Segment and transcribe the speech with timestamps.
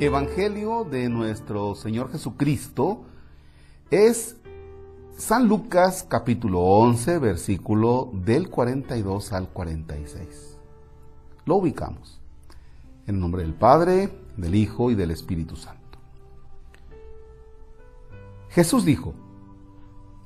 [0.00, 3.02] Evangelio de nuestro Señor Jesucristo
[3.90, 4.36] es
[5.16, 10.56] San Lucas capítulo 11, versículo del 42 al 46.
[11.46, 12.20] Lo ubicamos.
[13.08, 15.98] En nombre del Padre, del Hijo y del Espíritu Santo.
[18.50, 19.14] Jesús dijo,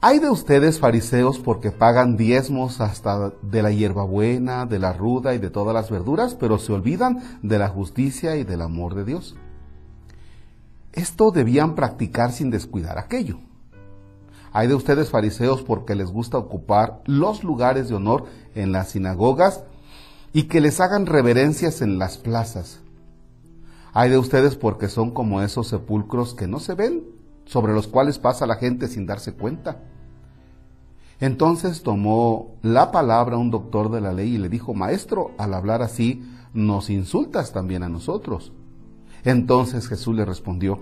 [0.00, 5.38] hay de ustedes fariseos porque pagan diezmos hasta de la hierbabuena, de la ruda y
[5.38, 9.36] de todas las verduras, pero se olvidan de la justicia y del amor de Dios.
[10.92, 13.38] Esto debían practicar sin descuidar aquello.
[14.52, 18.24] Hay de ustedes fariseos porque les gusta ocupar los lugares de honor
[18.54, 19.62] en las sinagogas
[20.32, 22.80] y que les hagan reverencias en las plazas.
[23.92, 27.04] Hay de ustedes porque son como esos sepulcros que no se ven,
[27.44, 29.82] sobre los cuales pasa la gente sin darse cuenta.
[31.20, 35.82] Entonces tomó la palabra un doctor de la ley y le dijo, Maestro, al hablar
[35.82, 38.52] así, nos insultas también a nosotros.
[39.24, 40.80] Entonces Jesús le respondió,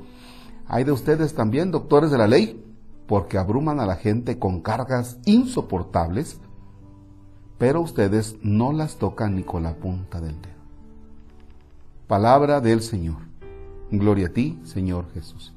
[0.69, 2.63] hay de ustedes también, doctores de la ley,
[3.07, 6.41] porque abruman a la gente con cargas insoportables,
[7.59, 10.55] pero ustedes no las tocan ni con la punta del dedo.
[12.07, 13.17] Palabra del Señor.
[13.91, 15.53] Gloria a ti, Señor Jesús.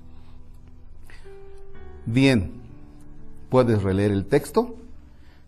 [2.05, 2.51] Bien,
[3.49, 4.75] puedes releer el texto,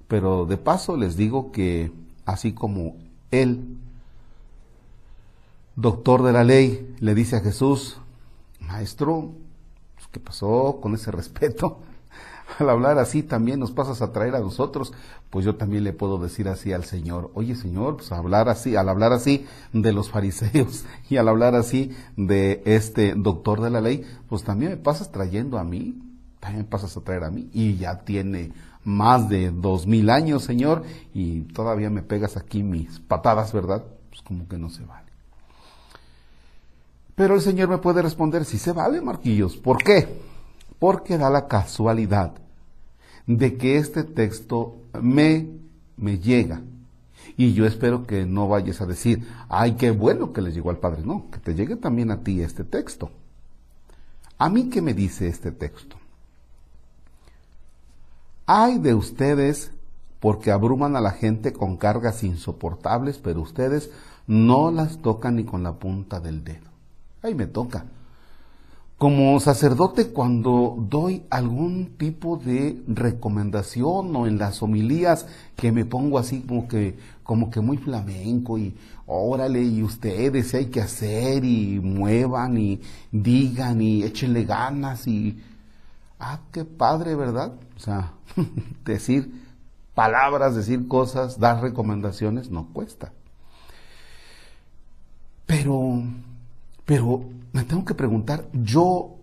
[0.07, 1.91] pero de paso les digo que
[2.25, 2.95] así como
[3.29, 3.77] Él
[5.81, 7.97] doctor de la ley, le dice a Jesús,
[8.59, 9.31] maestro,
[9.95, 11.79] pues, ¿qué pasó con ese respeto?
[12.59, 14.93] Al hablar así también nos pasas a traer a nosotros,
[15.31, 18.89] pues yo también le puedo decir así al Señor, oye Señor, pues hablar así, al
[18.89, 24.05] hablar así de los fariseos y al hablar así de este doctor de la ley,
[24.27, 25.97] pues también me pasas trayendo a mí,
[26.39, 28.51] también me pasas a traer a mí y ya tiene
[28.83, 33.85] más de dos mil años, Señor, y todavía me pegas aquí mis patadas, ¿verdad?
[34.09, 35.10] Pues como que no se vale.
[37.15, 39.57] Pero el Señor me puede responder, si se vale, Marquillos.
[39.57, 40.21] ¿Por qué?
[40.79, 42.33] Porque da la casualidad
[43.27, 45.47] de que este texto me,
[45.97, 46.61] me llega.
[47.37, 50.79] Y yo espero que no vayas a decir, ay, qué bueno que le llegó al
[50.79, 51.01] Padre.
[51.03, 53.11] No, que te llegue también a ti este texto.
[54.37, 55.97] ¿A mí qué me dice este texto?
[58.45, 59.71] Hay de ustedes
[60.19, 63.91] porque abruman a la gente con cargas insoportables, pero ustedes
[64.27, 66.70] no las tocan ni con la punta del dedo
[67.21, 67.85] ahí me toca.
[68.97, 76.19] Como sacerdote, cuando doy algún tipo de recomendación o en las homilías que me pongo
[76.19, 78.75] así como que, como que muy flamenco y
[79.07, 82.79] órale, y ustedes hay que hacer y muevan y
[83.11, 85.41] digan y échenle ganas y,
[86.19, 87.53] ah, qué padre, ¿verdad?
[87.75, 88.13] O sea,
[88.85, 89.33] decir
[89.95, 93.13] palabras, decir cosas, dar recomendaciones no cuesta.
[95.47, 96.03] Pero
[96.91, 99.15] pero me tengo que preguntar, yo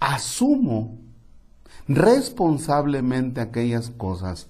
[0.00, 0.96] asumo
[1.86, 4.48] responsablemente aquellas cosas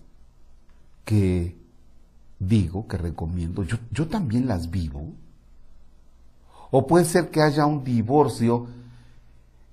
[1.05, 1.57] que
[2.39, 5.13] digo, que recomiendo, yo, yo también las vivo.
[6.71, 8.69] O puede ser que haya un divorcio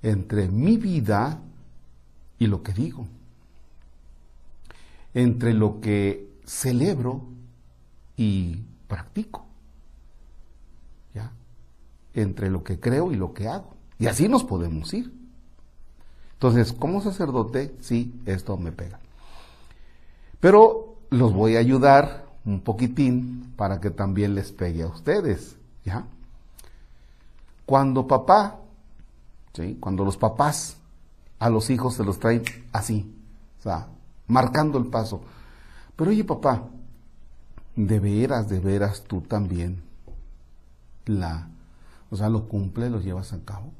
[0.01, 1.39] entre mi vida
[2.39, 3.05] y lo que digo,
[5.13, 7.22] entre lo que celebro
[8.17, 9.48] y practico
[12.14, 13.74] entre lo que creo y lo que hago.
[13.97, 15.14] Y así nos podemos ir.
[16.34, 19.00] Entonces, como sacerdote, sí, esto me pega.
[20.40, 26.06] Pero los voy a ayudar un poquitín para que también les pegue a ustedes, ¿ya?
[27.66, 28.59] Cuando papá,
[29.53, 29.78] ¿sí?
[29.80, 30.78] Cuando los papás
[31.40, 33.14] a los hijos se los traen así,
[34.28, 35.22] marcando el paso.
[35.96, 36.64] Pero oye, papá,
[37.76, 39.81] de veras, de veras tú también
[41.06, 41.50] la
[42.12, 43.72] o sea, lo cumple, lo llevas a cabo.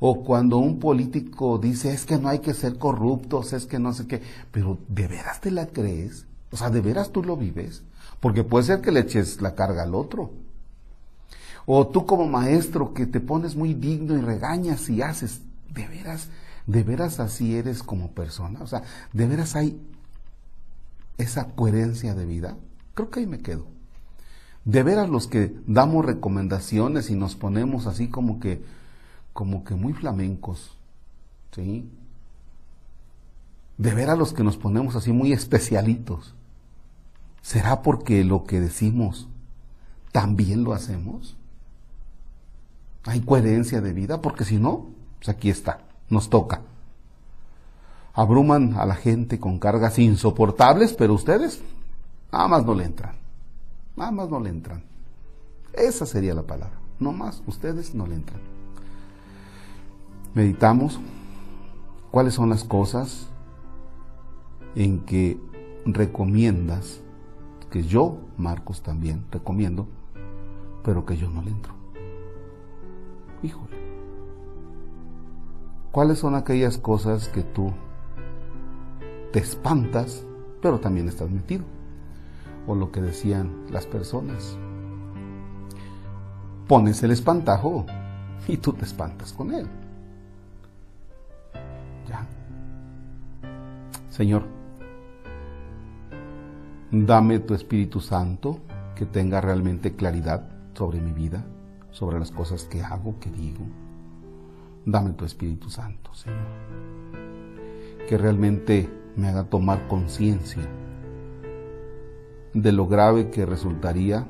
[0.00, 3.92] O cuando un político dice, es que no hay que ser corruptos, es que no
[3.92, 4.22] sé qué,
[4.52, 6.24] pero ¿de veras te la crees?
[6.52, 7.82] O sea, ¿de veras tú lo vives?
[8.20, 10.30] Porque puede ser que le eches la carga al otro.
[11.66, 15.40] O tú como maestro que te pones muy digno y regañas y haces,
[15.74, 16.28] ¿de veras,
[16.66, 18.60] de veras así eres como persona?
[18.62, 18.82] O sea,
[19.12, 19.80] ¿de veras hay
[21.18, 22.56] esa coherencia de vida?
[22.94, 23.77] Creo que ahí me quedo
[24.68, 28.62] de veras los que damos recomendaciones y nos ponemos así como que,
[29.32, 30.76] como que muy flamencos,
[31.52, 31.88] ¿sí?
[33.78, 36.34] De veras los que nos ponemos así muy especialitos.
[37.40, 39.26] ¿Será porque lo que decimos
[40.12, 41.34] también lo hacemos?
[43.04, 44.20] ¿Hay coherencia de vida?
[44.20, 45.80] Porque si no, pues aquí está,
[46.10, 46.60] nos toca.
[48.12, 51.62] Abruman a la gente con cargas insoportables, pero ustedes
[52.30, 53.27] nada más no le entran.
[53.98, 54.84] Nada más no le entran.
[55.72, 56.78] Esa sería la palabra.
[57.00, 58.40] No más, ustedes no le entran.
[60.34, 61.00] Meditamos
[62.12, 63.26] cuáles son las cosas
[64.76, 65.40] en que
[65.84, 67.00] recomiendas,
[67.70, 69.88] que yo, Marcos, también recomiendo,
[70.84, 71.74] pero que yo no le entro.
[73.42, 73.76] Híjole.
[75.90, 77.72] ¿Cuáles son aquellas cosas que tú
[79.32, 80.24] te espantas,
[80.62, 81.64] pero también estás metido?
[82.68, 84.56] O lo que decían las personas.
[86.68, 87.86] Pones el espantajo
[88.46, 89.66] y tú te espantas con él.
[92.06, 92.26] Ya.
[94.10, 94.44] Señor,
[96.92, 98.58] dame tu Espíritu Santo
[98.94, 101.44] que tenga realmente claridad sobre mi vida,
[101.90, 103.64] sobre las cosas que hago, que digo.
[104.84, 106.46] Dame tu Espíritu Santo, Señor,
[108.06, 110.62] que realmente me haga tomar conciencia
[112.54, 114.26] de lo grave que resultaría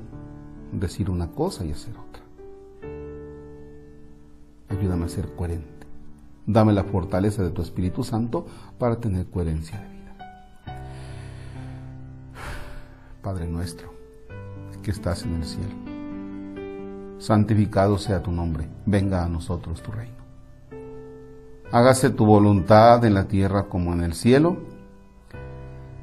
[0.73, 2.23] decir una cosa y hacer otra.
[4.69, 5.87] Ayúdame a ser coherente.
[6.47, 8.47] Dame la fortaleza de tu Espíritu Santo
[8.79, 10.17] para tener coherencia de vida.
[13.23, 13.93] Padre nuestro,
[14.83, 15.99] que estás en el cielo
[17.19, 20.17] santificado sea tu nombre, venga a nosotros tu reino.
[21.71, 24.57] Hágase tu voluntad en la tierra como en el cielo.